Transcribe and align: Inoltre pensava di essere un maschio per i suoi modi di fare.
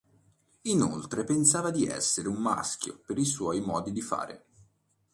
Inoltre 0.63 1.23
pensava 1.25 1.69
di 1.69 1.85
essere 1.85 2.27
un 2.27 2.41
maschio 2.41 3.03
per 3.05 3.19
i 3.19 3.23
suoi 3.23 3.61
modi 3.61 3.91
di 3.91 4.01
fare. 4.01 4.45